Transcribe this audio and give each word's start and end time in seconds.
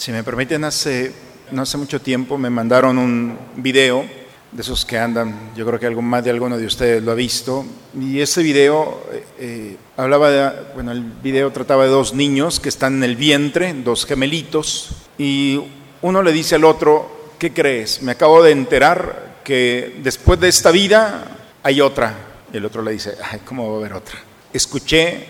Si 0.00 0.12
me 0.12 0.24
permiten, 0.24 0.64
hace, 0.64 1.12
no 1.50 1.60
hace 1.60 1.76
mucho 1.76 2.00
tiempo 2.00 2.38
me 2.38 2.48
mandaron 2.48 2.96
un 2.96 3.38
video 3.56 4.02
de 4.50 4.62
esos 4.62 4.86
que 4.86 4.96
andan, 4.96 5.52
yo 5.54 5.66
creo 5.66 5.78
que 5.78 5.84
algo 5.84 6.00
más 6.00 6.24
de 6.24 6.30
alguno 6.30 6.56
de 6.56 6.64
ustedes 6.64 7.02
lo 7.02 7.12
ha 7.12 7.14
visto, 7.14 7.66
y 7.94 8.18
ese 8.18 8.42
video 8.42 9.04
eh, 9.12 9.24
eh, 9.38 9.76
hablaba 9.98 10.30
de, 10.30 10.52
bueno, 10.72 10.92
el 10.92 11.02
video 11.02 11.52
trataba 11.52 11.84
de 11.84 11.90
dos 11.90 12.14
niños 12.14 12.60
que 12.60 12.70
están 12.70 12.94
en 12.94 13.04
el 13.04 13.14
vientre, 13.14 13.74
dos 13.74 14.06
gemelitos, 14.06 14.88
y 15.18 15.60
uno 16.00 16.22
le 16.22 16.32
dice 16.32 16.54
al 16.54 16.64
otro, 16.64 17.34
¿qué 17.38 17.52
crees? 17.52 18.00
Me 18.00 18.12
acabo 18.12 18.42
de 18.42 18.52
enterar 18.52 19.42
que 19.44 19.98
después 20.02 20.40
de 20.40 20.48
esta 20.48 20.70
vida 20.70 21.26
hay 21.62 21.82
otra. 21.82 22.14
Y 22.50 22.56
el 22.56 22.64
otro 22.64 22.80
le 22.80 22.92
dice, 22.92 23.16
ay, 23.30 23.40
¿cómo 23.44 23.68
va 23.68 23.74
a 23.74 23.80
haber 23.80 23.92
otra? 23.92 24.18
Escuché 24.50 25.26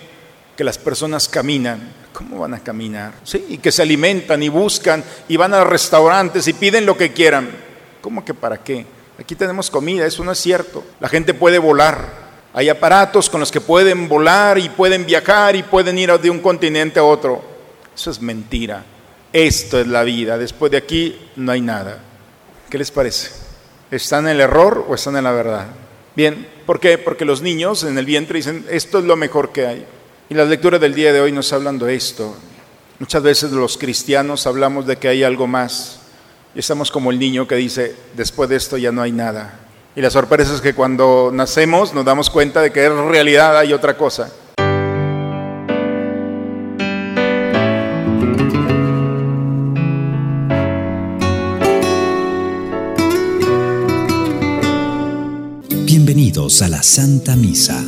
que 0.56 0.62
las 0.62 0.78
personas 0.78 1.28
caminan 1.28 1.99
¿Cómo 2.12 2.38
van 2.38 2.54
a 2.54 2.60
caminar? 2.60 3.14
Sí, 3.22 3.44
y 3.48 3.58
que 3.58 3.70
se 3.70 3.82
alimentan 3.82 4.42
y 4.42 4.48
buscan 4.48 5.04
y 5.28 5.36
van 5.36 5.54
a 5.54 5.64
restaurantes 5.64 6.46
y 6.48 6.52
piden 6.52 6.86
lo 6.86 6.96
que 6.96 7.12
quieran. 7.12 7.50
¿Cómo 8.00 8.24
que 8.24 8.34
para 8.34 8.58
qué? 8.58 8.84
Aquí 9.18 9.34
tenemos 9.34 9.70
comida, 9.70 10.06
eso 10.06 10.24
no 10.24 10.32
es 10.32 10.38
cierto. 10.38 10.82
La 10.98 11.08
gente 11.08 11.34
puede 11.34 11.58
volar. 11.58 12.30
Hay 12.52 12.68
aparatos 12.68 13.30
con 13.30 13.38
los 13.38 13.52
que 13.52 13.60
pueden 13.60 14.08
volar 14.08 14.58
y 14.58 14.68
pueden 14.70 15.06
viajar 15.06 15.54
y 15.54 15.62
pueden 15.62 15.98
ir 15.98 16.10
de 16.18 16.30
un 16.30 16.40
continente 16.40 16.98
a 16.98 17.04
otro. 17.04 17.42
Eso 17.94 18.10
es 18.10 18.20
mentira. 18.20 18.84
Esto 19.32 19.78
es 19.78 19.86
la 19.86 20.02
vida. 20.02 20.36
Después 20.36 20.72
de 20.72 20.78
aquí 20.78 21.30
no 21.36 21.52
hay 21.52 21.60
nada. 21.60 22.00
¿Qué 22.68 22.78
les 22.78 22.90
parece? 22.90 23.30
¿Están 23.90 24.24
en 24.26 24.32
el 24.32 24.40
error 24.40 24.86
o 24.88 24.94
están 24.94 25.16
en 25.16 25.24
la 25.24 25.32
verdad? 25.32 25.66
Bien, 26.16 26.48
¿por 26.66 26.80
qué? 26.80 26.98
Porque 26.98 27.24
los 27.24 27.42
niños 27.42 27.84
en 27.84 27.96
el 27.98 28.04
vientre 28.04 28.38
dicen, 28.38 28.66
esto 28.70 28.98
es 28.98 29.04
lo 29.04 29.16
mejor 29.16 29.52
que 29.52 29.66
hay. 29.66 29.86
Y 30.30 30.34
las 30.34 30.48
lecturas 30.48 30.80
del 30.80 30.94
día 30.94 31.12
de 31.12 31.20
hoy 31.20 31.32
nos 31.32 31.52
hablan 31.52 31.76
de 31.76 31.92
esto. 31.92 32.32
Muchas 33.00 33.20
veces 33.20 33.50
los 33.50 33.76
cristianos 33.76 34.46
hablamos 34.46 34.86
de 34.86 34.96
que 34.96 35.08
hay 35.08 35.24
algo 35.24 35.48
más. 35.48 35.98
Y 36.54 36.60
estamos 36.60 36.92
como 36.92 37.10
el 37.10 37.18
niño 37.18 37.48
que 37.48 37.56
dice, 37.56 37.96
después 38.16 38.48
de 38.48 38.54
esto 38.54 38.78
ya 38.78 38.92
no 38.92 39.02
hay 39.02 39.10
nada. 39.10 39.58
Y 39.96 40.00
la 40.00 40.08
sorpresa 40.08 40.54
es 40.54 40.60
que 40.60 40.72
cuando 40.72 41.32
nacemos 41.34 41.92
nos 41.94 42.04
damos 42.04 42.30
cuenta 42.30 42.62
de 42.62 42.70
que 42.70 42.84
en 42.84 43.08
realidad 43.08 43.58
hay 43.58 43.72
otra 43.72 43.96
cosa. 43.96 44.30
Bienvenidos 55.84 56.62
a 56.62 56.68
la 56.68 56.84
Santa 56.84 57.34
Misa 57.34 57.84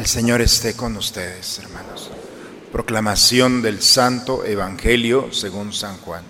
el 0.00 0.06
Señor 0.06 0.40
esté 0.40 0.74
con 0.74 0.96
ustedes, 0.96 1.58
hermanos. 1.58 2.10
Proclamación 2.72 3.60
del 3.60 3.82
Santo 3.82 4.46
Evangelio 4.46 5.28
según 5.30 5.74
San 5.74 5.98
Juan. 5.98 6.22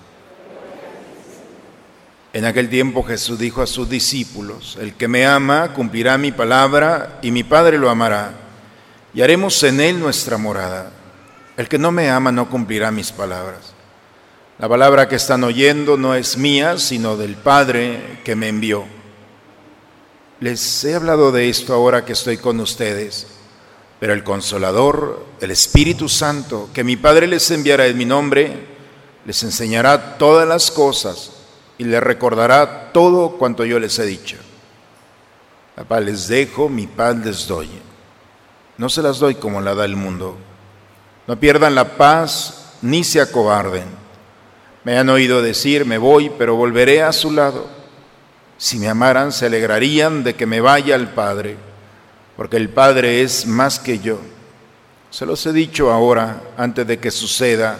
En 2.33 2.47
aquel 2.47 2.69
tiempo 2.69 3.05
Jesús 3.05 3.39
dijo 3.39 3.63
a 3.63 3.69
sus 3.69 3.89
discípulos, 3.89 4.77
el 4.81 4.95
que 4.95 5.07
me 5.07 5.25
ama 5.25 5.73
cumplirá 5.73 6.19
mi 6.19 6.33
palabra 6.33 7.21
y 7.23 7.31
mi 7.31 7.45
Padre 7.45 7.79
lo 7.79 7.89
amará 7.89 8.33
y 9.15 9.23
haremos 9.23 9.63
en 9.63 9.81
él 9.81 10.01
nuestra 10.01 10.37
morada. 10.37 10.91
El 11.57 11.69
que 11.69 11.79
no 11.79 11.93
me 11.93 12.11
ama 12.11 12.33
no 12.33 12.51
cumplirá 12.51 12.91
mis 12.91 13.13
palabras. 13.13 13.73
La 14.59 14.69
palabra 14.69 15.09
que 15.09 15.15
están 15.15 15.45
oyendo 15.45 15.97
no 15.97 16.17
es 16.17 16.37
mía, 16.37 16.77
sino 16.77 17.17
del 17.17 17.37
Padre 17.37 18.19
que 18.25 18.35
me 18.35 18.49
envió. 18.49 18.85
Les 20.41 20.83
he 20.83 20.97
hablado 20.97 21.31
de 21.31 21.49
esto 21.49 21.73
ahora 21.73 22.05
que 22.05 22.15
estoy 22.15 22.37
con 22.37 22.59
ustedes 22.59 23.37
pero 24.01 24.15
el 24.15 24.25
consolador, 24.25 25.27
el 25.43 25.51
Espíritu 25.51 26.09
Santo, 26.09 26.71
que 26.73 26.83
mi 26.83 26.97
Padre 26.97 27.27
les 27.27 27.51
enviará 27.51 27.87
en 27.87 27.99
mi 27.99 28.07
nombre, 28.07 28.67
les 29.27 29.43
enseñará 29.43 30.17
todas 30.17 30.49
las 30.49 30.71
cosas 30.71 31.33
y 31.77 31.85
les 31.85 32.03
recordará 32.03 32.93
todo 32.93 33.33
cuanto 33.33 33.67
yo 33.67 33.79
les 33.79 33.99
he 33.99 34.07
dicho. 34.07 34.39
La 35.77 35.85
paz 35.85 36.03
les 36.03 36.29
dejo, 36.29 36.71
mi 36.71 36.87
paz 36.87 37.15
les 37.19 37.47
doy. 37.47 37.69
No 38.79 38.89
se 38.89 39.03
las 39.03 39.19
doy 39.19 39.35
como 39.35 39.61
la 39.61 39.75
da 39.75 39.85
el 39.85 39.97
mundo. 39.97 40.35
No 41.27 41.39
pierdan 41.39 41.75
la 41.75 41.99
paz 41.99 42.77
ni 42.81 43.05
se 43.05 43.21
acobarden. 43.21 43.85
Me 44.83 44.97
han 44.97 45.11
oído 45.11 45.43
decir, 45.43 45.85
me 45.85 45.99
voy, 45.99 46.33
pero 46.39 46.57
volveré 46.57 47.03
a 47.03 47.13
su 47.13 47.31
lado. 47.31 47.67
Si 48.57 48.79
me 48.79 48.89
amaran, 48.89 49.31
se 49.31 49.47
alegrarían 49.47 50.25
de 50.25 50.35
que 50.35 50.47
me 50.47 50.63
vaya 50.63 50.95
al 50.95 51.13
Padre 51.13 51.70
porque 52.41 52.57
el 52.57 52.71
Padre 52.71 53.21
es 53.21 53.45
más 53.45 53.79
que 53.79 53.99
yo. 53.99 54.19
Se 55.11 55.27
los 55.27 55.45
he 55.45 55.53
dicho 55.53 55.93
ahora, 55.93 56.41
antes 56.57 56.87
de 56.87 56.99
que 56.99 57.11
suceda, 57.11 57.79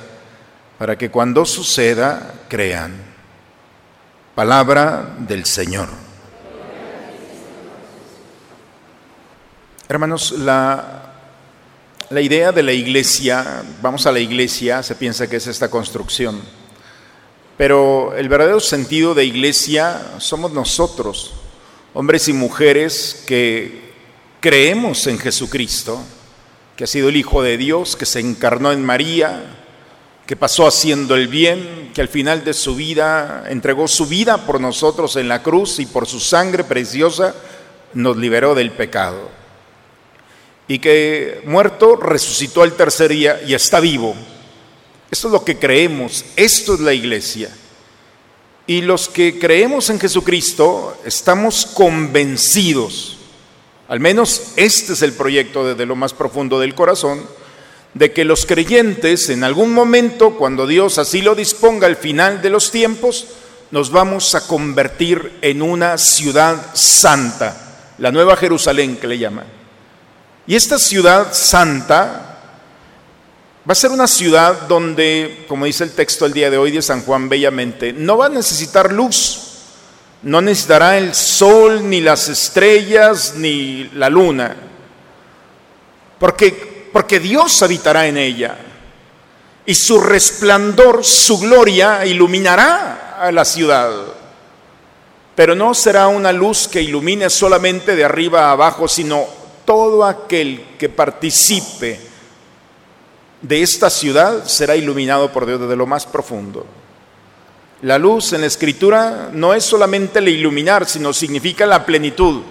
para 0.79 0.99
que 0.99 1.11
cuando 1.11 1.47
suceda, 1.47 2.35
crean. 2.47 2.93
Palabra 4.35 5.17
del 5.21 5.47
Señor. 5.47 5.89
Hermanos, 9.89 10.33
la, 10.33 11.15
la 12.11 12.21
idea 12.21 12.53
de 12.53 12.63
la 12.63 12.75
iglesia, 12.75 13.63
vamos 13.81 14.05
a 14.05 14.13
la 14.13 14.21
iglesia, 14.21 14.83
se 14.83 14.95
piensa 14.95 15.27
que 15.27 15.37
es 15.37 15.47
esta 15.47 15.71
construcción, 15.71 16.39
pero 17.57 18.15
el 18.15 18.29
verdadero 18.29 18.61
sentido 18.61 19.15
de 19.15 19.25
iglesia 19.25 20.17
somos 20.19 20.53
nosotros, 20.53 21.33
hombres 21.95 22.29
y 22.29 22.35
mujeres 22.35 23.25
que 23.27 23.89
creemos 24.41 25.07
en 25.07 25.19
Jesucristo, 25.19 26.03
que 26.77 26.85
ha 26.85 26.87
sido 26.87 27.11
el 27.11 27.17
Hijo 27.17 27.43
de 27.43 27.59
Dios, 27.59 27.95
que 27.95 28.07
se 28.07 28.21
encarnó 28.21 28.73
en 28.73 28.83
María, 28.83 29.59
que 30.27 30.35
pasó 30.35 30.67
haciendo 30.67 31.15
el 31.15 31.29
bien, 31.29 31.91
que 31.95 32.01
al 32.01 32.09
final 32.09 32.45
de 32.45 32.55
su 32.55 32.75
vida 32.75 33.45
entregó 33.49 33.87
su 33.87 34.07
vida 34.07 34.47
por 34.47 34.61
nosotros 34.61 35.17
en 35.17 35.29
la 35.29 35.43
cruz 35.43 35.79
y 35.79 35.87
por 35.87 36.07
su 36.07 36.21
sangre 36.21 36.65
preciosa 36.65 37.35
nos 37.93 38.17
liberó 38.17 38.55
del 38.55 38.71
pecado. 38.71 39.29
Y 40.69 40.79
que 40.79 41.43
muerto 41.45 41.97
resucitó 41.97 42.63
al 42.63 42.75
tercer 42.75 43.11
día 43.11 43.41
y 43.47 43.55
está 43.55 43.81
vivo. 43.81 44.15
Esto 45.11 45.27
es 45.27 45.33
lo 45.33 45.45
que 45.45 45.59
creemos, 45.59 46.25
esto 46.37 46.75
es 46.75 46.81
la 46.81 46.95
iglesia. 46.95 47.51
Y 48.69 48.83
los 48.83 49.09
que 49.09 49.39
creemos 49.39 49.91
en 49.91 49.99
Jesucristo 49.99 50.97
estamos 51.05 51.67
convencidos 51.67 53.20
al 53.91 53.99
menos 53.99 54.53
este 54.55 54.93
es 54.93 55.03
el 55.03 55.15
proyecto 55.15 55.67
desde 55.67 55.85
lo 55.85 55.97
más 55.97 56.15
profundo 56.15 56.61
del 56.61 56.77
corazón, 56.77 57.27
de 57.93 58.13
que 58.13 58.25
los 58.25 58.47
creyentes 58.47 59.29
en 59.31 59.43
algún 59.43 59.75
momento, 59.75 60.37
cuando 60.37 60.69
Dios 60.69 60.97
así 60.99 61.23
lo 61.23 61.35
disponga 61.35 61.89
al 61.89 61.97
final 61.97 62.41
de 62.41 62.51
los 62.51 62.71
tiempos, 62.71 63.27
nos 63.73 63.91
vamos 63.91 64.37
a 64.37 64.47
convertir 64.47 65.33
en 65.43 65.61
una 65.61 65.99
ciudad 65.99 66.73
santa, 66.73 67.81
la 67.99 68.13
nueva 68.13 68.37
Jerusalén 68.37 68.97
que 68.97 69.09
le 69.09 69.19
llaman. 69.19 69.47
Y 70.47 70.55
esta 70.55 70.79
ciudad 70.79 71.33
santa 71.33 72.39
va 73.69 73.73
a 73.73 73.75
ser 73.75 73.91
una 73.91 74.07
ciudad 74.07 74.69
donde, 74.69 75.47
como 75.49 75.67
dice 75.67 75.83
el 75.83 75.95
texto 75.97 76.27
el 76.27 76.33
día 76.33 76.49
de 76.49 76.59
hoy 76.59 76.71
de 76.71 76.81
San 76.81 77.03
Juan 77.03 77.29
bellamente, 77.29 77.93
no 77.93 78.19
va 78.19 78.27
a 78.27 78.29
necesitar 78.29 78.93
luz, 78.93 79.50
no 80.23 80.41
necesitará 80.41 80.99
el 80.99 81.15
sol, 81.15 81.89
ni 81.89 82.01
las 82.01 82.29
estrellas, 82.29 83.35
ni 83.37 83.85
la 83.95 84.11
luna, 84.11 84.57
porque, 86.19 86.89
porque 86.93 87.21
Dios 87.21 87.63
habitará 87.63 88.07
en 88.07 88.19
ella 88.19 88.57
y 89.65 89.75
su 89.75 90.01
resplandor, 90.01 91.05
su 91.05 91.39
gloria 91.39 92.05
iluminará 92.05 93.17
a 93.21 93.33
la 93.33 93.45
ciudad. 93.45 93.91
Pero 95.35 95.55
no 95.55 95.75
será 95.75 96.09
una 96.09 96.33
luz 96.33 96.69
que 96.69 96.83
ilumine 96.83 97.31
solamente 97.31 97.97
de 97.97 98.05
arriba 98.05 98.49
a 98.49 98.53
abajo, 98.53 98.89
sino 98.89 99.27
todo 99.65 100.05
aquel 100.05 100.65
que 100.79 100.89
participe 100.89 102.01
de 103.41 103.63
esta 103.63 103.89
ciudad 103.89 104.45
será 104.45 104.77
iluminado 104.77 105.33
por 105.33 105.47
Dios 105.47 105.61
desde 105.61 105.77
lo 105.77 105.87
más 105.87 106.05
profundo. 106.05 106.67
La 107.83 107.99
luz 107.99 108.35
en 108.35 108.43
la 108.43 108.47
escritura 108.47 109.31
no 109.33 109.55
es 109.55 109.65
solamente 109.65 110.19
el 110.19 110.29
iluminar, 110.29 110.87
sino 110.87 111.15
significa 111.15 111.65
la 111.65 111.87
plenitud. 111.87 112.43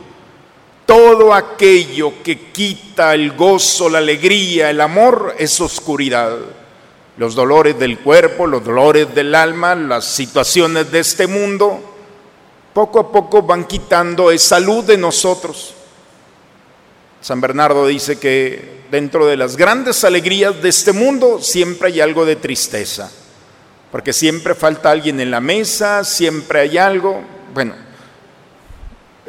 Todo 0.88 1.36
aquello 1.36 2.14
que 2.24 2.50
quita 2.52 3.14
el 3.14 3.34
gozo, 3.34 3.90
la 3.90 4.00
alegría, 4.00 4.72
el 4.72 4.82
amor 4.82 5.36
es 5.38 5.62
oscuridad. 5.62 6.36
Los 7.18 7.36
dolores 7.36 7.78
del 7.78 8.00
cuerpo, 8.00 8.48
los 8.48 8.64
dolores 8.64 9.14
del 9.14 9.36
alma, 9.36 9.76
las 9.76 10.06
situaciones 10.06 10.92
de 10.92 11.00
este 11.00 11.28
mundo, 11.28 11.80
poco 12.74 13.00
a 13.00 13.12
poco 13.12 13.44
van 13.44 13.66
quitando 13.66 14.32
esa 14.32 14.60
luz 14.60 14.88
de 14.88 14.98
nosotros. 14.98 15.76
San 17.22 17.40
Bernardo 17.40 17.86
dice 17.86 18.18
que 18.18 18.80
dentro 18.90 19.28
de 19.28 19.38
las 19.38 19.56
grandes 19.56 20.04
alegrías 20.04 20.60
de 20.60 20.70
este 20.70 20.92
mundo 20.92 21.40
siempre 21.40 21.90
hay 21.90 22.02
algo 22.02 22.26
de 22.26 22.36
tristeza 22.36 23.12
porque 23.92 24.14
siempre 24.14 24.54
falta 24.54 24.92
alguien 24.92 25.20
en 25.20 25.32
la 25.32 25.40
mesa, 25.40 26.04
siempre 26.04 26.62
hay 26.62 26.78
algo. 26.78 27.24
Bueno, 27.54 27.74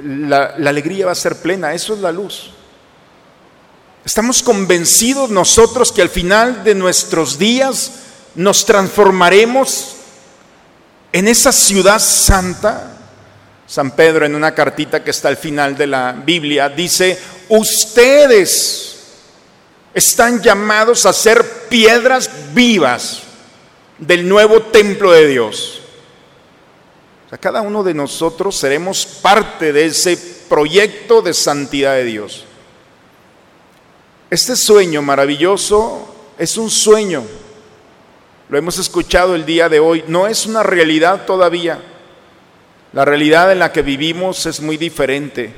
la, 0.02 0.54
alegría 0.68 1.06
va 1.06 1.12
a 1.12 1.16
ser 1.16 1.36
plena, 1.36 1.72
eso 1.72 1.94
es 1.94 2.00
la 2.00 2.12
luz. 2.12 2.50
Estamos 4.04 4.42
convencidos 4.42 5.30
nosotros 5.30 5.92
que 5.92 6.02
al 6.02 6.08
final 6.08 6.64
de 6.64 6.74
nuestros 6.74 7.38
días 7.38 7.92
nos 8.34 8.64
transformaremos 8.64 9.96
en 11.12 11.28
esa 11.28 11.52
ciudad 11.52 11.98
santa. 11.98 12.96
San 13.66 13.92
Pedro 13.92 14.26
en 14.26 14.34
una 14.34 14.52
cartita 14.52 15.04
que 15.04 15.10
está 15.10 15.28
al 15.28 15.36
final 15.36 15.76
de 15.76 15.86
la 15.86 16.12
Biblia 16.12 16.68
dice, 16.68 17.18
ustedes 17.48 18.98
están 19.94 20.42
llamados 20.42 21.06
a 21.06 21.12
ser 21.12 21.68
piedras 21.68 22.28
vivas 22.52 23.22
del 24.00 24.26
nuevo 24.26 24.62
templo 24.62 25.12
de 25.12 25.28
Dios. 25.28 25.82
cada 27.38 27.60
uno 27.60 27.84
de 27.84 27.94
nosotros 27.94 28.56
seremos 28.56 29.06
parte 29.06 29.72
de 29.72 29.84
ese 29.86 30.16
proyecto 30.48 31.22
de 31.22 31.32
santidad 31.32 31.94
de 31.94 32.04
Dios. 32.04 32.44
Este 34.30 34.56
sueño 34.56 35.00
maravilloso 35.02 36.12
es 36.38 36.56
un 36.56 36.70
sueño. 36.70 37.22
Lo 38.48 38.58
hemos 38.58 38.78
escuchado 38.78 39.36
el 39.36 39.44
día 39.46 39.68
de 39.68 39.78
hoy. 39.78 40.02
No 40.08 40.26
es 40.26 40.46
una 40.46 40.62
realidad 40.62 41.24
todavía. 41.24 41.80
La 42.92 43.04
realidad 43.04 43.52
en 43.52 43.60
la 43.60 43.70
que 43.70 43.82
vivimos 43.82 44.46
es 44.46 44.60
muy 44.60 44.76
diferente. 44.76 45.54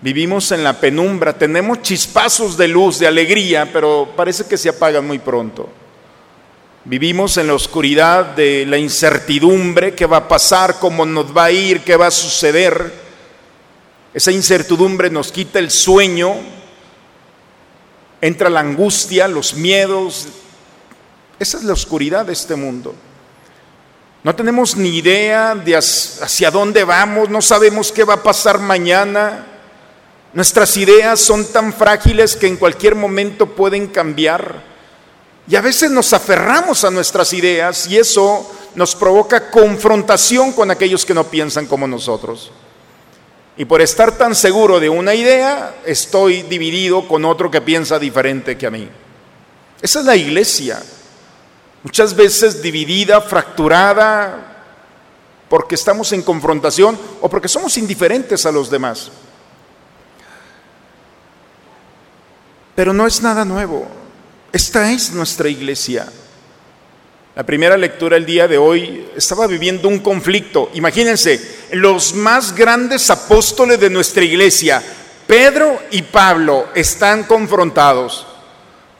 Vivimos 0.00 0.52
en 0.52 0.62
la 0.62 0.80
penumbra, 0.80 1.36
tenemos 1.36 1.82
chispazos 1.82 2.56
de 2.56 2.68
luz, 2.68 3.00
de 3.00 3.08
alegría, 3.08 3.68
pero 3.72 4.08
parece 4.16 4.46
que 4.46 4.56
se 4.56 4.68
apagan 4.68 5.06
muy 5.06 5.18
pronto. 5.18 5.68
Vivimos 6.84 7.36
en 7.36 7.48
la 7.48 7.54
oscuridad 7.54 8.24
de 8.24 8.64
la 8.64 8.78
incertidumbre, 8.78 9.94
qué 9.94 10.06
va 10.06 10.18
a 10.18 10.28
pasar, 10.28 10.78
cómo 10.78 11.04
nos 11.04 11.36
va 11.36 11.44
a 11.44 11.50
ir, 11.50 11.82
qué 11.82 11.96
va 11.96 12.06
a 12.06 12.10
suceder. 12.10 12.92
Esa 14.14 14.32
incertidumbre 14.32 15.10
nos 15.10 15.30
quita 15.30 15.58
el 15.58 15.70
sueño, 15.70 16.36
entra 18.20 18.48
la 18.48 18.60
angustia, 18.60 19.28
los 19.28 19.54
miedos. 19.54 20.28
Esa 21.38 21.58
es 21.58 21.64
la 21.64 21.74
oscuridad 21.74 22.26
de 22.26 22.32
este 22.32 22.56
mundo. 22.56 22.94
No 24.24 24.34
tenemos 24.34 24.76
ni 24.76 24.96
idea 24.96 25.54
de 25.54 25.76
hacia 25.76 26.50
dónde 26.50 26.84
vamos, 26.84 27.28
no 27.28 27.42
sabemos 27.42 27.92
qué 27.92 28.04
va 28.04 28.14
a 28.14 28.22
pasar 28.22 28.58
mañana. 28.58 29.46
Nuestras 30.32 30.76
ideas 30.76 31.20
son 31.20 31.44
tan 31.52 31.72
frágiles 31.72 32.36
que 32.36 32.46
en 32.46 32.56
cualquier 32.56 32.94
momento 32.94 33.46
pueden 33.46 33.88
cambiar. 33.88 34.67
Y 35.48 35.56
a 35.56 35.62
veces 35.62 35.90
nos 35.90 36.12
aferramos 36.12 36.84
a 36.84 36.90
nuestras 36.90 37.32
ideas 37.32 37.86
y 37.86 37.96
eso 37.96 38.46
nos 38.74 38.94
provoca 38.94 39.50
confrontación 39.50 40.52
con 40.52 40.70
aquellos 40.70 41.06
que 41.06 41.14
no 41.14 41.24
piensan 41.24 41.66
como 41.66 41.86
nosotros. 41.86 42.52
Y 43.56 43.64
por 43.64 43.80
estar 43.80 44.16
tan 44.16 44.34
seguro 44.34 44.78
de 44.78 44.90
una 44.90 45.14
idea, 45.14 45.76
estoy 45.86 46.42
dividido 46.42 47.08
con 47.08 47.24
otro 47.24 47.50
que 47.50 47.62
piensa 47.62 47.98
diferente 47.98 48.58
que 48.58 48.66
a 48.66 48.70
mí. 48.70 48.88
Esa 49.80 50.00
es 50.00 50.04
la 50.04 50.16
iglesia. 50.16 50.82
Muchas 51.82 52.14
veces 52.14 52.60
dividida, 52.60 53.20
fracturada, 53.22 54.64
porque 55.48 55.76
estamos 55.76 56.12
en 56.12 56.22
confrontación 56.22 56.98
o 57.22 57.28
porque 57.30 57.48
somos 57.48 57.78
indiferentes 57.78 58.44
a 58.44 58.52
los 58.52 58.70
demás. 58.70 59.10
Pero 62.74 62.92
no 62.92 63.06
es 63.06 63.22
nada 63.22 63.46
nuevo. 63.46 63.97
Esta 64.52 64.92
es 64.92 65.12
nuestra 65.12 65.48
iglesia. 65.48 66.06
La 67.36 67.44
primera 67.44 67.76
lectura 67.76 68.16
el 68.16 68.24
día 68.24 68.48
de 68.48 68.58
hoy 68.58 69.08
estaba 69.14 69.46
viviendo 69.46 69.88
un 69.88 69.98
conflicto. 69.98 70.70
Imagínense, 70.74 71.40
los 71.72 72.14
más 72.14 72.54
grandes 72.54 73.10
apóstoles 73.10 73.78
de 73.78 73.90
nuestra 73.90 74.24
iglesia, 74.24 74.82
Pedro 75.26 75.80
y 75.90 76.02
Pablo, 76.02 76.68
están 76.74 77.24
confrontados. 77.24 78.27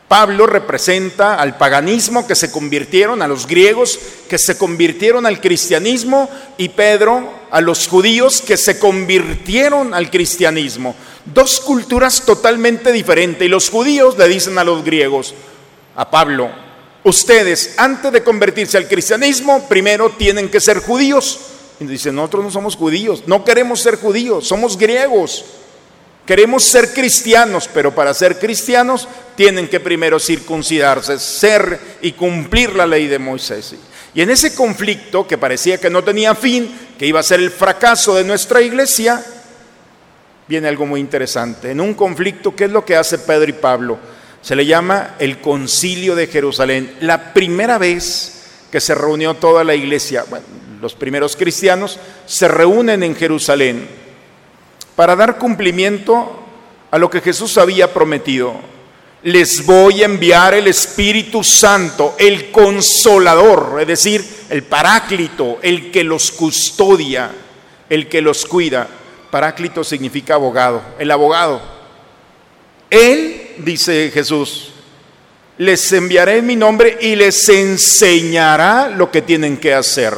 Pablo 0.08 0.46
representa 0.46 1.34
al 1.34 1.58
paganismo 1.58 2.26
que 2.26 2.34
se 2.34 2.50
convirtieron, 2.50 3.20
a 3.20 3.28
los 3.28 3.46
griegos 3.46 4.00
que 4.26 4.38
se 4.38 4.56
convirtieron 4.56 5.26
al 5.26 5.38
cristianismo 5.38 6.30
y 6.56 6.70
Pedro 6.70 7.30
a 7.50 7.60
los 7.60 7.86
judíos 7.86 8.40
que 8.40 8.56
se 8.56 8.78
convirtieron 8.78 9.92
al 9.92 10.10
cristianismo. 10.10 10.94
Dos 11.26 11.60
culturas 11.60 12.22
totalmente 12.22 12.90
diferentes. 12.90 13.44
Y 13.44 13.50
los 13.50 13.68
judíos 13.68 14.16
le 14.16 14.28
dicen 14.28 14.56
a 14.56 14.64
los 14.64 14.82
griegos, 14.82 15.34
a 15.94 16.10
Pablo, 16.10 16.50
ustedes 17.04 17.74
antes 17.76 18.10
de 18.10 18.22
convertirse 18.22 18.78
al 18.78 18.88
cristianismo, 18.88 19.68
primero 19.68 20.10
tienen 20.16 20.48
que 20.48 20.60
ser 20.60 20.78
judíos. 20.80 21.38
Y 21.80 21.84
dicen, 21.84 22.14
nosotros 22.14 22.44
no 22.44 22.50
somos 22.50 22.76
judíos, 22.76 23.24
no 23.26 23.44
queremos 23.44 23.80
ser 23.80 23.96
judíos, 23.96 24.48
somos 24.48 24.78
griegos. 24.78 25.44
Queremos 26.28 26.62
ser 26.62 26.92
cristianos, 26.92 27.70
pero 27.72 27.94
para 27.94 28.12
ser 28.12 28.38
cristianos 28.38 29.08
tienen 29.34 29.66
que 29.66 29.80
primero 29.80 30.20
circuncidarse, 30.20 31.18
ser 31.18 31.80
y 32.02 32.12
cumplir 32.12 32.74
la 32.74 32.86
ley 32.86 33.06
de 33.06 33.18
Moisés. 33.18 33.74
Y 34.12 34.20
en 34.20 34.28
ese 34.28 34.54
conflicto 34.54 35.26
que 35.26 35.38
parecía 35.38 35.78
que 35.78 35.88
no 35.88 36.04
tenía 36.04 36.34
fin, 36.34 36.70
que 36.98 37.06
iba 37.06 37.18
a 37.18 37.22
ser 37.22 37.40
el 37.40 37.50
fracaso 37.50 38.14
de 38.14 38.24
nuestra 38.24 38.60
iglesia, 38.60 39.24
viene 40.46 40.68
algo 40.68 40.84
muy 40.84 41.00
interesante. 41.00 41.70
En 41.70 41.80
un 41.80 41.94
conflicto, 41.94 42.54
¿qué 42.54 42.64
es 42.64 42.72
lo 42.72 42.84
que 42.84 42.96
hace 42.96 43.16
Pedro 43.16 43.48
y 43.48 43.54
Pablo? 43.54 43.98
Se 44.42 44.54
le 44.54 44.66
llama 44.66 45.14
el 45.18 45.40
concilio 45.40 46.14
de 46.14 46.26
Jerusalén. 46.26 46.94
La 47.00 47.32
primera 47.32 47.78
vez 47.78 48.42
que 48.70 48.82
se 48.82 48.94
reunió 48.94 49.32
toda 49.32 49.64
la 49.64 49.74
iglesia, 49.74 50.26
bueno, 50.28 50.44
los 50.82 50.94
primeros 50.94 51.36
cristianos, 51.36 51.98
se 52.26 52.48
reúnen 52.48 53.02
en 53.02 53.16
Jerusalén 53.16 54.07
para 54.98 55.14
dar 55.14 55.38
cumplimiento 55.38 56.42
a 56.90 56.98
lo 56.98 57.08
que 57.08 57.20
Jesús 57.20 57.56
había 57.56 57.94
prometido. 57.94 58.56
Les 59.22 59.64
voy 59.64 60.02
a 60.02 60.06
enviar 60.06 60.54
el 60.54 60.66
Espíritu 60.66 61.44
Santo, 61.44 62.16
el 62.18 62.50
consolador, 62.50 63.78
es 63.80 63.86
decir, 63.86 64.24
el 64.50 64.64
paráclito, 64.64 65.60
el 65.62 65.92
que 65.92 66.02
los 66.02 66.32
custodia, 66.32 67.30
el 67.88 68.08
que 68.08 68.20
los 68.20 68.44
cuida. 68.44 68.88
Paráclito 69.30 69.84
significa 69.84 70.34
abogado, 70.34 70.82
el 70.98 71.12
abogado. 71.12 71.62
Él, 72.90 73.54
dice 73.58 74.10
Jesús, 74.12 74.72
les 75.58 75.92
enviaré 75.92 76.38
en 76.38 76.46
mi 76.46 76.56
nombre 76.56 76.98
y 77.00 77.14
les 77.14 77.48
enseñará 77.48 78.88
lo 78.88 79.12
que 79.12 79.22
tienen 79.22 79.58
que 79.58 79.74
hacer. 79.74 80.14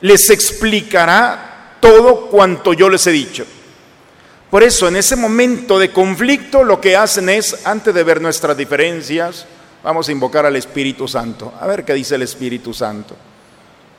Les 0.00 0.30
explicará 0.30 1.43
todo 1.84 2.28
cuanto 2.28 2.72
yo 2.72 2.88
les 2.88 3.06
he 3.06 3.12
dicho. 3.12 3.44
Por 4.50 4.62
eso, 4.62 4.88
en 4.88 4.96
ese 4.96 5.16
momento 5.16 5.78
de 5.78 5.92
conflicto, 5.92 6.64
lo 6.64 6.80
que 6.80 6.96
hacen 6.96 7.28
es, 7.28 7.66
antes 7.66 7.92
de 7.92 8.02
ver 8.02 8.22
nuestras 8.22 8.56
diferencias, 8.56 9.44
vamos 9.82 10.08
a 10.08 10.12
invocar 10.12 10.46
al 10.46 10.56
Espíritu 10.56 11.06
Santo. 11.06 11.52
A 11.60 11.66
ver 11.66 11.84
qué 11.84 11.92
dice 11.92 12.14
el 12.14 12.22
Espíritu 12.22 12.72
Santo. 12.72 13.14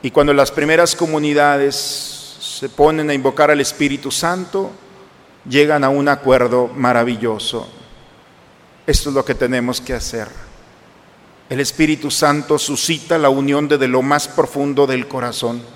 Y 0.01 0.09
cuando 0.09 0.33
las 0.33 0.50
primeras 0.50 0.95
comunidades 0.95 2.38
se 2.39 2.69
ponen 2.69 3.12
a 3.12 3.13
invocar 3.13 3.51
al 3.51 3.62
Espíritu 3.62 4.09
Santo, 4.09 4.71
llegan 5.48 5.83
a 5.83 5.89
un 5.89 6.07
acuerdo 6.07 6.67
maravilloso. 6.67 7.67
Esto 8.88 9.09
es 9.09 9.15
lo 9.15 9.24
que 9.24 9.36
tenemos 9.36 9.79
que 9.79 9.93
hacer. 9.93 10.27
El 11.51 11.59
Espíritu 11.59 12.09
Santo 12.09 12.57
suscita 12.57 13.19
la 13.19 13.29
unión 13.29 13.67
desde 13.67 13.88
lo 13.88 14.01
más 14.01 14.27
profundo 14.27 14.88
del 14.88 15.07
corazón 15.07 15.75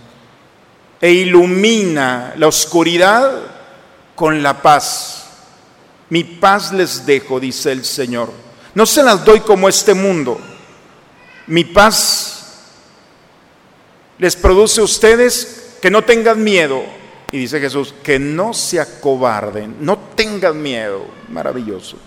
e 1.02 1.12
ilumina 1.12 2.34
la 2.38 2.48
oscuridad 2.48 3.40
con 4.16 4.44
la 4.44 4.62
paz. 4.62 5.26
Mi 6.10 6.24
paz 6.24 6.74
les 6.74 7.06
dejo, 7.06 7.40
dice 7.40 7.72
el 7.72 7.86
Señor. 7.86 8.32
No 8.74 8.86
se 8.86 9.04
las 9.04 9.24
doy 9.24 9.40
como 9.42 9.70
este 9.70 9.94
mundo. 9.94 10.40
Mi 11.48 11.64
paz 11.64 12.40
les 14.18 14.36
produce 14.36 14.82
a 14.82 14.84
ustedes 14.84 15.78
que 15.82 15.90
no 15.90 16.04
tengan 16.04 16.44
miedo. 16.44 16.84
Y 17.32 17.38
dice 17.38 17.60
Jesús, 17.60 17.94
que 18.04 18.18
no 18.18 18.54
se 18.54 18.80
acobarden, 18.80 19.78
no 19.80 19.98
tengan 20.16 20.62
miedo. 20.62 21.06
Maravilloso. 21.30 21.98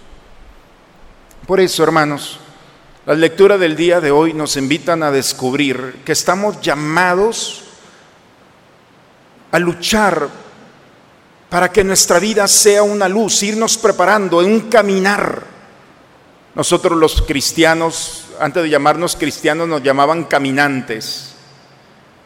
Por 1.46 1.60
eso, 1.60 1.82
hermanos, 1.82 2.40
las 3.06 3.18
lecturas 3.18 3.58
del 3.58 3.76
día 3.76 4.00
de 4.00 4.10
hoy 4.10 4.32
nos 4.32 4.56
invitan 4.56 5.02
a 5.02 5.10
descubrir 5.10 6.02
que 6.04 6.12
estamos 6.12 6.60
llamados 6.60 7.64
a 9.52 9.58
luchar 9.58 10.28
para 11.48 11.70
que 11.70 11.84
nuestra 11.84 12.18
vida 12.18 12.48
sea 12.48 12.82
una 12.82 13.08
luz, 13.08 13.42
irnos 13.42 13.76
preparando 13.76 14.40
en 14.40 14.50
un 14.50 14.60
caminar. 14.70 15.42
Nosotros 16.54 16.98
los 16.98 17.20
cristianos, 17.22 18.24
antes 18.40 18.62
de 18.62 18.70
llamarnos 18.70 19.16
cristianos, 19.16 19.68
nos 19.68 19.82
llamaban 19.82 20.24
caminantes. 20.24 21.34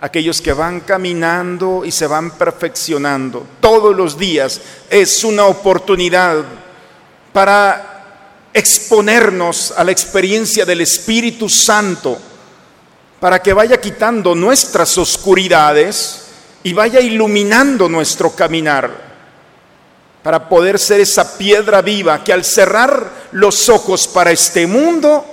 Aquellos 0.00 0.40
que 0.40 0.52
van 0.52 0.80
caminando 0.80 1.85
y 1.85 1.90
se 1.90 2.06
van 2.06 2.30
perfeccionando 2.33 3.45
todos 3.61 3.97
los 3.97 4.16
días 4.16 4.61
es 4.88 5.25
una 5.25 5.47
oportunidad 5.47 6.45
para 7.33 8.50
exponernos 8.52 9.75
a 9.76 9.83
la 9.83 9.90
experiencia 9.90 10.64
del 10.64 10.83
Espíritu 10.83 11.49
Santo, 11.49 12.16
para 13.18 13.42
que 13.42 13.52
vaya 13.52 13.80
quitando 13.80 14.37
nuestras 14.37 14.97
oscuridades 14.99 16.25
y 16.67 16.73
vaya 16.73 16.99
iluminando 16.99 17.89
nuestro 17.89 18.33
caminar 18.33 18.91
para 20.21 20.49
poder 20.49 20.81
ser 20.81 20.99
esa 20.99 21.39
piedra 21.39 21.81
viva 21.81 22.25
que 22.25 22.33
al 22.33 22.45
cerrar 22.45 23.09
los 23.31 23.69
ojos 23.69 24.09
para 24.09 24.33
este 24.33 24.67
mundo 24.67 25.25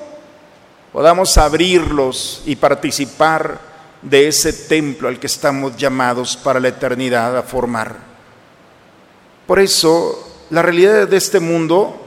podamos 0.92 1.36
abrirlos 1.40 2.44
y 2.46 2.56
participar 2.56 3.60
de 4.04 4.28
ese 4.28 4.54
templo 4.54 5.08
al 5.08 5.20
que 5.20 5.26
estamos 5.26 5.76
llamados 5.76 6.38
para 6.38 6.60
la 6.60 6.68
eternidad 6.68 7.36
a 7.36 7.42
formar. 7.42 7.96
Por 9.48 9.60
eso, 9.60 10.46
la 10.52 10.62
realidad 10.62 11.08
de 11.08 11.18
este 11.18 11.40
mundo 11.40 12.00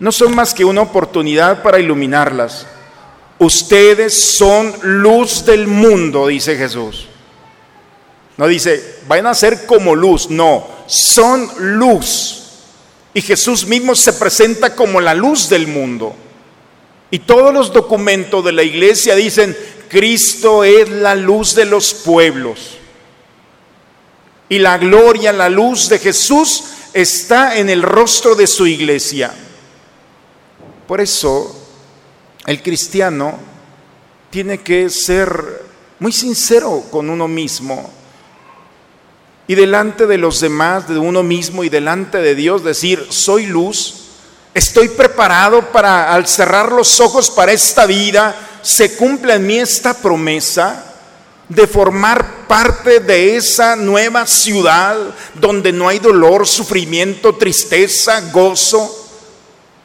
no 0.00 0.10
son 0.10 0.34
más 0.34 0.52
que 0.52 0.64
una 0.64 0.82
oportunidad 0.82 1.62
para 1.62 1.78
iluminarlas. 1.78 2.66
Ustedes 3.38 4.36
son 4.36 4.74
luz 4.82 5.44
del 5.44 5.68
mundo, 5.68 6.26
dice 6.26 6.56
Jesús. 6.56 7.10
No 8.36 8.46
dice, 8.46 9.00
vayan 9.08 9.28
a 9.28 9.34
ser 9.34 9.64
como 9.66 9.94
luz, 9.94 10.28
no, 10.28 10.66
son 10.86 11.48
luz. 11.78 12.42
Y 13.14 13.22
Jesús 13.22 13.66
mismo 13.66 13.94
se 13.94 14.12
presenta 14.12 14.74
como 14.74 15.00
la 15.00 15.14
luz 15.14 15.48
del 15.48 15.66
mundo. 15.66 16.14
Y 17.10 17.20
todos 17.20 17.54
los 17.54 17.72
documentos 17.72 18.44
de 18.44 18.52
la 18.52 18.62
iglesia 18.62 19.14
dicen, 19.14 19.56
Cristo 19.88 20.64
es 20.64 20.90
la 20.90 21.14
luz 21.14 21.54
de 21.54 21.64
los 21.64 21.94
pueblos. 21.94 22.76
Y 24.48 24.58
la 24.58 24.76
gloria, 24.76 25.32
la 25.32 25.48
luz 25.48 25.88
de 25.88 25.98
Jesús 25.98 26.64
está 26.92 27.56
en 27.56 27.70
el 27.70 27.82
rostro 27.82 28.34
de 28.34 28.46
su 28.46 28.66
iglesia. 28.66 29.32
Por 30.86 31.00
eso 31.00 31.56
el 32.44 32.62
cristiano 32.62 33.38
tiene 34.30 34.58
que 34.58 34.90
ser 34.90 35.64
muy 35.98 36.12
sincero 36.12 36.84
con 36.90 37.08
uno 37.08 37.26
mismo 37.26 37.90
y 39.48 39.54
delante 39.54 40.06
de 40.06 40.18
los 40.18 40.40
demás, 40.40 40.88
de 40.88 40.98
uno 40.98 41.22
mismo 41.22 41.62
y 41.62 41.68
delante 41.68 42.18
de 42.18 42.34
Dios 42.34 42.64
decir, 42.64 43.06
soy 43.10 43.46
luz, 43.46 43.94
estoy 44.54 44.88
preparado 44.88 45.70
para 45.70 46.12
al 46.12 46.26
cerrar 46.26 46.72
los 46.72 46.98
ojos 47.00 47.30
para 47.30 47.52
esta 47.52 47.86
vida, 47.86 48.34
se 48.62 48.96
cumpla 48.96 49.36
en 49.36 49.46
mí 49.46 49.58
esta 49.58 49.94
promesa 49.94 50.94
de 51.48 51.66
formar 51.66 52.46
parte 52.48 52.98
de 52.98 53.36
esa 53.36 53.76
nueva 53.76 54.26
ciudad 54.26 54.96
donde 55.34 55.72
no 55.72 55.88
hay 55.88 56.00
dolor, 56.00 56.46
sufrimiento, 56.46 57.36
tristeza, 57.36 58.20
gozo. 58.32 59.04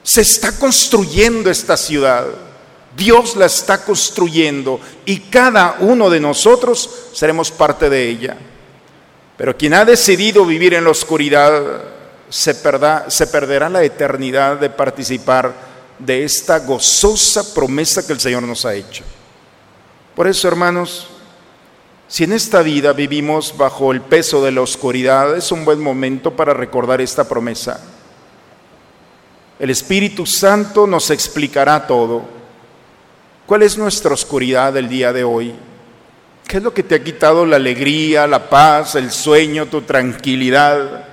Se 0.01 0.21
está 0.21 0.57
construyendo 0.57 1.51
esta 1.51 1.77
ciudad. 1.77 2.25
Dios 2.97 3.35
la 3.35 3.45
está 3.45 3.85
construyendo 3.85 4.79
y 5.05 5.19
cada 5.19 5.77
uno 5.79 6.09
de 6.09 6.19
nosotros 6.19 6.89
seremos 7.13 7.51
parte 7.51 7.89
de 7.89 8.09
ella. 8.09 8.37
Pero 9.41 9.57
quien 9.57 9.73
ha 9.73 9.83
decidido 9.83 10.45
vivir 10.45 10.75
en 10.75 10.83
la 10.83 10.91
oscuridad 10.91 11.81
se, 12.29 12.53
se 13.07 13.27
perderá 13.27 13.69
la 13.69 13.83
eternidad 13.83 14.57
de 14.57 14.69
participar 14.69 15.51
de 15.97 16.23
esta 16.23 16.59
gozosa 16.59 17.51
promesa 17.55 18.05
que 18.05 18.13
el 18.13 18.19
Señor 18.19 18.43
nos 18.43 18.67
ha 18.67 18.75
hecho. 18.75 19.03
Por 20.15 20.27
eso, 20.27 20.47
hermanos, 20.47 21.07
si 22.07 22.25
en 22.25 22.33
esta 22.33 22.61
vida 22.61 22.93
vivimos 22.93 23.57
bajo 23.57 23.91
el 23.91 24.01
peso 24.01 24.45
de 24.45 24.51
la 24.51 24.61
oscuridad, 24.61 25.35
es 25.35 25.51
un 25.51 25.65
buen 25.65 25.79
momento 25.79 26.35
para 26.35 26.53
recordar 26.53 27.01
esta 27.01 27.27
promesa. 27.27 27.81
El 29.57 29.71
Espíritu 29.71 30.27
Santo 30.27 30.85
nos 30.85 31.09
explicará 31.09 31.87
todo 31.87 32.41
¿Cuál 33.47 33.63
es 33.63 33.75
nuestra 33.75 34.13
oscuridad 34.13 34.71
del 34.71 34.87
día 34.87 35.11
de 35.11 35.23
hoy? 35.23 35.55
¿Qué 36.51 36.57
es 36.57 36.63
lo 36.63 36.73
que 36.73 36.83
te 36.83 36.95
ha 36.95 37.01
quitado 37.01 37.45
la 37.45 37.55
alegría, 37.55 38.27
la 38.27 38.49
paz, 38.49 38.95
el 38.95 39.09
sueño, 39.09 39.67
tu 39.67 39.83
tranquilidad? 39.83 41.05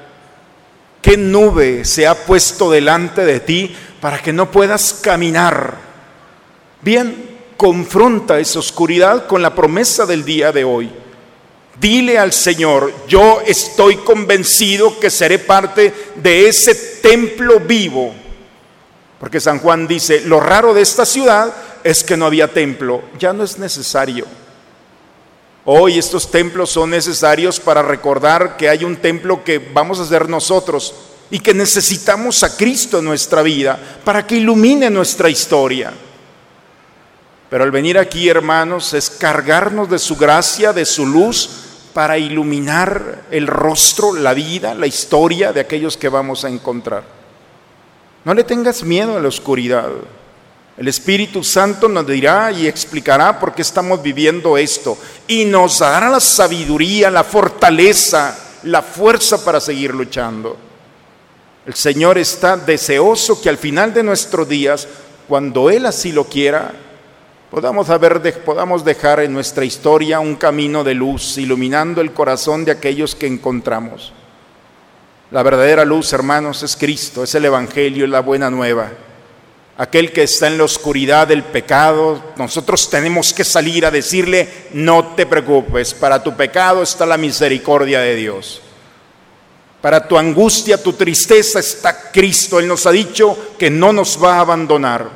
¿Qué 1.00 1.16
nube 1.16 1.84
se 1.84 2.08
ha 2.08 2.26
puesto 2.26 2.72
delante 2.72 3.24
de 3.24 3.38
ti 3.38 3.72
para 4.00 4.20
que 4.20 4.32
no 4.32 4.50
puedas 4.50 4.94
caminar? 4.94 5.76
Bien, 6.82 7.38
confronta 7.56 8.40
esa 8.40 8.58
oscuridad 8.58 9.28
con 9.28 9.40
la 9.40 9.54
promesa 9.54 10.06
del 10.06 10.24
día 10.24 10.50
de 10.50 10.64
hoy. 10.64 10.90
Dile 11.80 12.18
al 12.18 12.32
Señor, 12.32 12.92
yo 13.06 13.40
estoy 13.46 13.94
convencido 13.98 14.98
que 14.98 15.08
seré 15.08 15.38
parte 15.38 15.94
de 16.16 16.48
ese 16.48 16.74
templo 17.00 17.60
vivo. 17.60 18.12
Porque 19.20 19.38
San 19.38 19.60
Juan 19.60 19.86
dice, 19.86 20.22
lo 20.22 20.40
raro 20.40 20.74
de 20.74 20.82
esta 20.82 21.06
ciudad 21.06 21.54
es 21.84 22.02
que 22.02 22.16
no 22.16 22.26
había 22.26 22.52
templo, 22.52 23.02
ya 23.20 23.32
no 23.32 23.44
es 23.44 23.56
necesario. 23.56 24.26
Hoy 25.70 25.98
estos 25.98 26.30
templos 26.30 26.70
son 26.70 26.88
necesarios 26.88 27.60
para 27.60 27.82
recordar 27.82 28.56
que 28.56 28.70
hay 28.70 28.84
un 28.84 28.96
templo 28.96 29.44
que 29.44 29.58
vamos 29.58 30.00
a 30.00 30.04
hacer 30.04 30.26
nosotros 30.26 30.94
y 31.30 31.40
que 31.40 31.52
necesitamos 31.52 32.42
a 32.42 32.56
Cristo 32.56 33.00
en 33.00 33.04
nuestra 33.04 33.42
vida 33.42 33.78
para 34.02 34.26
que 34.26 34.36
ilumine 34.36 34.88
nuestra 34.88 35.28
historia. 35.28 35.92
Pero 37.50 37.64
al 37.64 37.70
venir 37.70 37.98
aquí, 37.98 38.30
hermanos, 38.30 38.94
es 38.94 39.10
cargarnos 39.10 39.90
de 39.90 39.98
su 39.98 40.16
gracia, 40.16 40.72
de 40.72 40.86
su 40.86 41.04
luz, 41.04 41.50
para 41.92 42.16
iluminar 42.16 43.24
el 43.30 43.46
rostro, 43.46 44.14
la 44.14 44.32
vida, 44.32 44.74
la 44.74 44.86
historia 44.86 45.52
de 45.52 45.60
aquellos 45.60 45.98
que 45.98 46.08
vamos 46.08 46.46
a 46.46 46.48
encontrar. 46.48 47.04
No 48.24 48.32
le 48.32 48.42
tengas 48.42 48.84
miedo 48.84 49.18
a 49.18 49.20
la 49.20 49.28
oscuridad. 49.28 49.90
El 50.78 50.86
Espíritu 50.86 51.42
Santo 51.42 51.88
nos 51.88 52.06
dirá 52.06 52.52
y 52.52 52.68
explicará 52.68 53.40
por 53.40 53.52
qué 53.52 53.62
estamos 53.62 54.00
viviendo 54.00 54.56
esto 54.56 54.96
y 55.26 55.44
nos 55.44 55.80
dará 55.80 56.08
la 56.08 56.20
sabiduría, 56.20 57.10
la 57.10 57.24
fortaleza, 57.24 58.38
la 58.62 58.80
fuerza 58.80 59.44
para 59.44 59.60
seguir 59.60 59.92
luchando. 59.92 60.56
El 61.66 61.74
Señor 61.74 62.16
está 62.16 62.56
deseoso 62.56 63.42
que 63.42 63.48
al 63.48 63.58
final 63.58 63.92
de 63.92 64.04
nuestros 64.04 64.48
días, 64.48 64.86
cuando 65.26 65.68
Él 65.68 65.84
así 65.84 66.12
lo 66.12 66.28
quiera, 66.28 66.70
podamos, 67.50 67.90
haber, 67.90 68.44
podamos 68.44 68.84
dejar 68.84 69.18
en 69.18 69.32
nuestra 69.32 69.64
historia 69.64 70.20
un 70.20 70.36
camino 70.36 70.84
de 70.84 70.94
luz, 70.94 71.38
iluminando 71.38 72.00
el 72.00 72.12
corazón 72.12 72.64
de 72.64 72.70
aquellos 72.70 73.16
que 73.16 73.26
encontramos. 73.26 74.12
La 75.32 75.42
verdadera 75.42 75.84
luz, 75.84 76.12
hermanos, 76.12 76.62
es 76.62 76.76
Cristo, 76.76 77.24
es 77.24 77.34
el 77.34 77.46
Evangelio, 77.46 78.04
es 78.04 78.10
la 78.10 78.20
buena 78.20 78.48
nueva 78.48 78.92
aquel 79.78 80.12
que 80.12 80.24
está 80.24 80.48
en 80.48 80.58
la 80.58 80.64
oscuridad 80.64 81.28
del 81.28 81.44
pecado, 81.44 82.22
nosotros 82.36 82.90
tenemos 82.90 83.32
que 83.32 83.44
salir 83.44 83.86
a 83.86 83.90
decirle, 83.92 84.48
no 84.72 85.14
te 85.14 85.24
preocupes, 85.24 85.94
para 85.94 86.22
tu 86.22 86.36
pecado 86.36 86.82
está 86.82 87.06
la 87.06 87.16
misericordia 87.16 88.00
de 88.00 88.16
Dios. 88.16 88.60
Para 89.80 90.08
tu 90.08 90.18
angustia, 90.18 90.82
tu 90.82 90.92
tristeza 90.92 91.60
está 91.60 92.10
Cristo. 92.10 92.58
Él 92.58 92.66
nos 92.66 92.84
ha 92.86 92.90
dicho 92.90 93.54
que 93.56 93.70
no 93.70 93.92
nos 93.92 94.22
va 94.22 94.34
a 94.34 94.40
abandonar. 94.40 95.08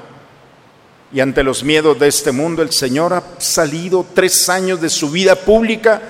Y 1.13 1.19
ante 1.19 1.43
los 1.43 1.65
miedos 1.65 1.99
de 1.99 2.07
este 2.07 2.31
mundo, 2.31 2.63
el 2.63 2.71
Señor 2.71 3.13
ha 3.13 3.23
salido 3.39 4.07
tres 4.15 4.49
años 4.49 4.81
de 4.81 4.89
su 4.89 5.11
vida 5.11 5.35
pública 5.35 6.01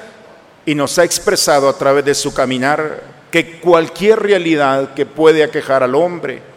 y 0.66 0.74
nos 0.74 0.98
ha 0.98 1.04
expresado 1.04 1.70
a 1.70 1.78
través 1.78 2.04
de 2.04 2.14
su 2.14 2.34
caminar 2.34 3.02
que 3.30 3.58
cualquier 3.58 4.20
realidad 4.20 4.92
que 4.92 5.06
puede 5.06 5.42
aquejar 5.42 5.82
al 5.82 5.94
hombre, 5.94 6.51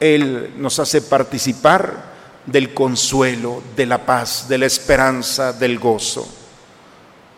él 0.00 0.54
nos 0.56 0.78
hace 0.78 1.02
participar 1.02 2.14
del 2.46 2.74
consuelo, 2.74 3.62
de 3.76 3.86
la 3.86 4.04
paz, 4.04 4.48
de 4.48 4.58
la 4.58 4.66
esperanza, 4.66 5.52
del 5.52 5.78
gozo. 5.78 6.26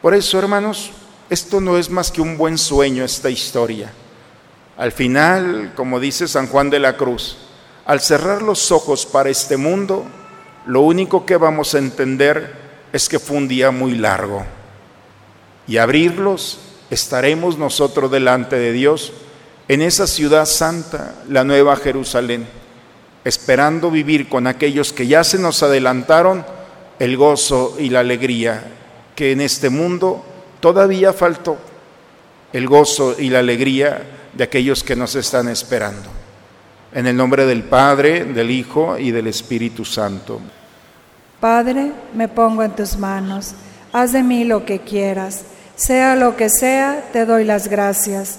Por 0.02 0.14
eso, 0.14 0.38
hermanos, 0.38 0.90
esto 1.30 1.60
no 1.60 1.78
es 1.78 1.90
más 1.90 2.10
que 2.10 2.20
un 2.20 2.36
buen 2.36 2.58
sueño, 2.58 3.04
esta 3.04 3.30
historia. 3.30 3.92
Al 4.76 4.92
final, 4.92 5.72
como 5.74 6.00
dice 6.00 6.28
San 6.28 6.48
Juan 6.48 6.70
de 6.70 6.78
la 6.78 6.96
Cruz, 6.96 7.36
al 7.86 8.00
cerrar 8.00 8.42
los 8.42 8.72
ojos 8.72 9.06
para 9.06 9.30
este 9.30 9.56
mundo, 9.56 10.04
lo 10.66 10.82
único 10.82 11.24
que 11.24 11.36
vamos 11.36 11.74
a 11.74 11.78
entender 11.78 12.54
es 12.92 13.08
que 13.08 13.18
fue 13.18 13.36
un 13.36 13.48
día 13.48 13.70
muy 13.70 13.94
largo. 13.94 14.44
Y 15.68 15.78
abrirlos, 15.78 16.58
estaremos 16.90 17.58
nosotros 17.58 18.10
delante 18.10 18.56
de 18.56 18.72
Dios 18.72 19.12
en 19.68 19.82
esa 19.82 20.06
ciudad 20.06 20.46
santa, 20.46 21.14
la 21.28 21.42
nueva 21.42 21.76
Jerusalén, 21.76 22.46
esperando 23.24 23.90
vivir 23.90 24.28
con 24.28 24.46
aquellos 24.46 24.92
que 24.92 25.06
ya 25.06 25.24
se 25.24 25.38
nos 25.38 25.62
adelantaron 25.62 26.44
el 26.98 27.16
gozo 27.16 27.76
y 27.78 27.90
la 27.90 28.00
alegría 28.00 28.64
que 29.16 29.32
en 29.32 29.40
este 29.40 29.68
mundo 29.70 30.24
todavía 30.60 31.12
faltó, 31.12 31.56
el 32.52 32.68
gozo 32.68 33.16
y 33.18 33.28
la 33.28 33.40
alegría 33.40 34.02
de 34.32 34.44
aquellos 34.44 34.84
que 34.84 34.94
nos 34.94 35.16
están 35.16 35.48
esperando. 35.48 36.10
En 36.92 37.06
el 37.06 37.16
nombre 37.16 37.44
del 37.44 37.64
Padre, 37.64 38.24
del 38.24 38.50
Hijo 38.50 38.96
y 38.96 39.10
del 39.10 39.26
Espíritu 39.26 39.84
Santo. 39.84 40.40
Padre, 41.40 41.92
me 42.14 42.28
pongo 42.28 42.62
en 42.62 42.70
tus 42.70 42.96
manos, 42.96 43.54
haz 43.92 44.12
de 44.12 44.22
mí 44.22 44.44
lo 44.44 44.64
que 44.64 44.78
quieras, 44.80 45.42
sea 45.74 46.14
lo 46.14 46.36
que 46.36 46.48
sea, 46.48 47.08
te 47.12 47.26
doy 47.26 47.44
las 47.44 47.68
gracias 47.68 48.38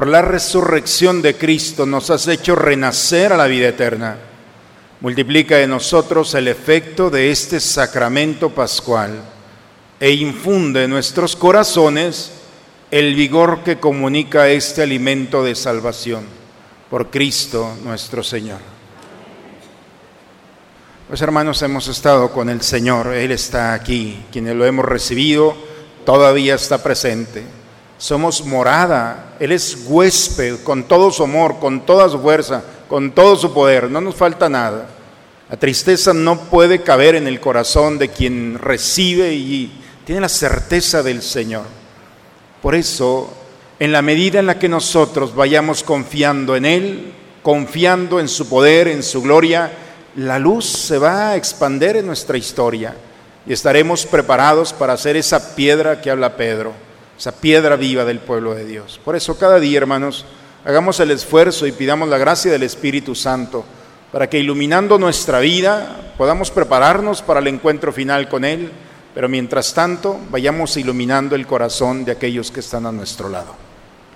por 0.00 0.08
la 0.08 0.22
resurrección 0.22 1.20
de 1.20 1.36
Cristo 1.36 1.84
nos 1.84 2.08
has 2.08 2.26
hecho 2.26 2.56
renacer 2.56 3.34
a 3.34 3.36
la 3.36 3.46
vida 3.46 3.68
eterna, 3.68 4.16
multiplica 5.02 5.60
en 5.60 5.68
nosotros 5.68 6.32
el 6.32 6.48
efecto 6.48 7.10
de 7.10 7.30
este 7.30 7.60
sacramento 7.60 8.48
pascual 8.48 9.20
e 10.00 10.12
infunde 10.12 10.84
en 10.84 10.90
nuestros 10.90 11.36
corazones 11.36 12.32
el 12.90 13.14
vigor 13.14 13.62
que 13.62 13.78
comunica 13.78 14.48
este 14.48 14.80
alimento 14.80 15.44
de 15.44 15.54
salvación 15.54 16.24
por 16.88 17.10
Cristo 17.10 17.76
nuestro 17.84 18.22
Señor. 18.22 18.60
Pues 21.08 21.20
hermanos, 21.20 21.60
hemos 21.60 21.88
estado 21.88 22.32
con 22.32 22.48
el 22.48 22.62
Señor, 22.62 23.08
Él 23.08 23.32
está 23.32 23.74
aquí, 23.74 24.24
quienes 24.32 24.56
lo 24.56 24.64
hemos 24.64 24.86
recibido, 24.86 25.54
todavía 26.06 26.54
está 26.54 26.82
presente. 26.82 27.59
Somos 28.00 28.46
morada, 28.46 29.34
Él 29.38 29.52
es 29.52 29.84
huésped 29.86 30.60
con 30.64 30.84
todo 30.84 31.10
su 31.10 31.22
amor, 31.22 31.58
con 31.58 31.84
toda 31.84 32.08
su 32.08 32.18
fuerza, 32.18 32.62
con 32.88 33.12
todo 33.12 33.36
su 33.36 33.52
poder, 33.52 33.90
no 33.90 34.00
nos 34.00 34.14
falta 34.14 34.48
nada. 34.48 34.88
La 35.50 35.58
tristeza 35.58 36.14
no 36.14 36.40
puede 36.44 36.80
caber 36.80 37.14
en 37.14 37.26
el 37.26 37.40
corazón 37.40 37.98
de 37.98 38.08
quien 38.08 38.58
recibe 38.58 39.34
y 39.34 39.70
tiene 40.06 40.22
la 40.22 40.30
certeza 40.30 41.02
del 41.02 41.20
Señor. 41.20 41.64
Por 42.62 42.74
eso, 42.74 43.30
en 43.78 43.92
la 43.92 44.00
medida 44.00 44.38
en 44.38 44.46
la 44.46 44.58
que 44.58 44.70
nosotros 44.70 45.34
vayamos 45.34 45.82
confiando 45.82 46.56
en 46.56 46.64
Él, 46.64 47.12
confiando 47.42 48.18
en 48.18 48.28
su 48.28 48.48
poder, 48.48 48.88
en 48.88 49.02
su 49.02 49.20
gloria, 49.20 49.72
la 50.16 50.38
luz 50.38 50.64
se 50.64 50.96
va 50.96 51.32
a 51.32 51.36
expander 51.36 51.98
en 51.98 52.06
nuestra 52.06 52.38
historia 52.38 52.94
y 53.46 53.52
estaremos 53.52 54.06
preparados 54.06 54.72
para 54.72 54.96
ser 54.96 55.18
esa 55.18 55.54
piedra 55.54 56.00
que 56.00 56.10
habla 56.10 56.38
Pedro, 56.38 56.72
esa 57.20 57.32
piedra 57.32 57.76
viva 57.76 58.06
del 58.06 58.18
pueblo 58.18 58.54
de 58.54 58.64
Dios. 58.64 58.98
Por 59.04 59.14
eso 59.14 59.36
cada 59.36 59.60
día, 59.60 59.76
hermanos, 59.76 60.24
hagamos 60.64 61.00
el 61.00 61.10
esfuerzo 61.10 61.66
y 61.66 61.72
pidamos 61.72 62.08
la 62.08 62.16
gracia 62.16 62.50
del 62.50 62.62
Espíritu 62.62 63.14
Santo 63.14 63.62
para 64.10 64.30
que 64.30 64.38
iluminando 64.38 64.98
nuestra 64.98 65.38
vida 65.38 66.14
podamos 66.16 66.50
prepararnos 66.50 67.20
para 67.20 67.40
el 67.40 67.48
encuentro 67.48 67.92
final 67.92 68.26
con 68.30 68.42
Él, 68.42 68.72
pero 69.14 69.28
mientras 69.28 69.74
tanto 69.74 70.18
vayamos 70.30 70.78
iluminando 70.78 71.36
el 71.36 71.46
corazón 71.46 72.06
de 72.06 72.12
aquellos 72.12 72.50
que 72.50 72.60
están 72.60 72.86
a 72.86 72.92
nuestro 72.92 73.28
lado. 73.28 73.54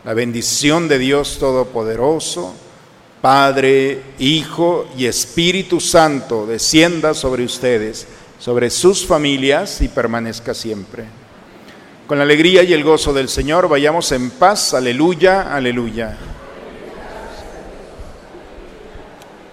La 0.02 0.14
bendición 0.14 0.88
de 0.88 0.98
Dios 0.98 1.36
Todopoderoso, 1.38 2.54
Padre, 3.20 4.00
Hijo 4.18 4.86
y 4.96 5.04
Espíritu 5.04 5.78
Santo 5.78 6.46
descienda 6.46 7.12
sobre 7.12 7.44
ustedes, 7.44 8.06
sobre 8.38 8.70
sus 8.70 9.04
familias 9.04 9.82
y 9.82 9.88
permanezca 9.88 10.54
siempre. 10.54 11.23
Con 12.06 12.18
la 12.18 12.24
alegría 12.24 12.62
y 12.62 12.72
el 12.72 12.84
gozo 12.84 13.12
del 13.12 13.28
Señor 13.28 13.68
vayamos 13.68 14.12
en 14.12 14.30
paz. 14.30 14.74
Aleluya, 14.74 15.54
aleluya. 15.54 16.16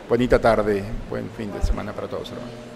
Bonita 0.09 0.39
tarde, 0.39 0.83
buen 1.09 1.29
fin 1.29 1.49
de 1.53 1.61
semana 1.61 1.93
para 1.93 2.07
todos, 2.09 2.29
hermanos. 2.31 2.71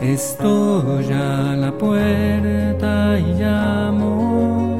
Estoy 0.00 1.12
a 1.12 1.54
la 1.56 1.72
puerta 1.76 3.18
y 3.18 3.34
llamo, 3.34 4.79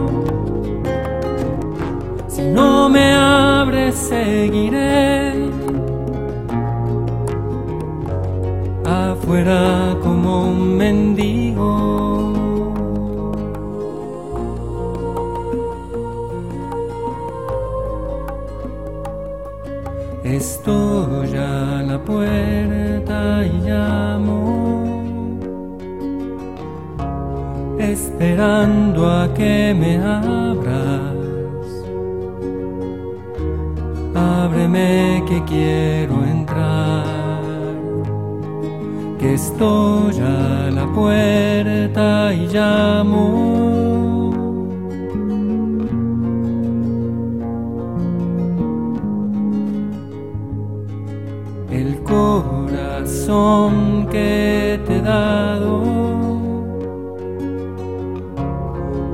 Me 2.91 3.13
abres, 3.13 3.95
seguiré 3.95 5.31
afuera 8.85 9.95
como 10.03 10.49
un 10.49 10.77
mendigo. 10.77 11.71
Estoy 20.23 21.35
a 21.37 21.83
la 21.83 21.97
puerta 21.99 23.45
y 23.45 23.51
llamo 23.67 24.41
esperando 27.79 29.09
a 29.09 29.33
que 29.33 29.73
me 29.77 29.97
abras. 29.97 31.00
Ábreme 34.51 35.23
que 35.29 35.41
quiero 35.45 36.25
entrar, 36.25 37.05
que 39.17 39.35
estoy 39.35 40.19
a 40.19 40.69
la 40.69 40.85
puerta 40.87 42.33
y 42.33 42.47
llamo. 42.47 43.61
El 51.71 52.03
corazón 52.03 53.73
que 54.11 54.81
te 54.85 54.97
he 54.97 55.01
dado 55.01 55.81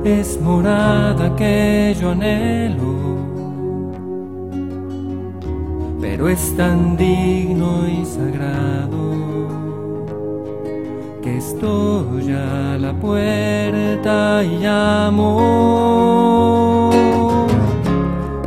es 0.02 0.40
morada 0.40 1.36
que 1.36 1.94
yo 2.00 2.10
anhelo, 2.10 3.07
pero 6.18 6.30
es 6.30 6.56
tan 6.56 6.96
digno 6.96 7.86
y 7.86 8.04
sagrado 8.04 9.14
que 11.22 11.36
estoy 11.36 12.32
a 12.32 12.76
la 12.76 12.92
puerta 12.92 14.42
y 14.42 14.58
llamo. 14.58 15.38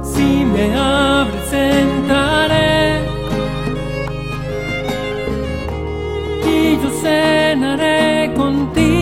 Si 0.03 0.43
me 0.43 0.75
abres 0.75 1.53
entraré 1.53 2.99
y 6.45 6.77
yo 6.84 6.89
cenaré 7.01 8.34
contigo. 8.34 9.00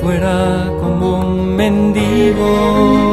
Afuera 0.00 0.72
como 0.80 1.18
un 1.18 1.56
mendigo, 1.56 3.09